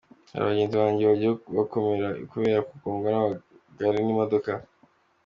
[0.31, 4.51] Hari bagenzi banjye bagiye bakomereka kubera kugongwa n’amagare n’imodoka.